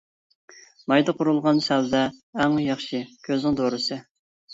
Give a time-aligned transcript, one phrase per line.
[0.91, 2.01] مايدا قۇرۇلغان سەۋزە
[2.45, 4.01] ئەڭ ياخشى كۆزنىڭ دورىسى.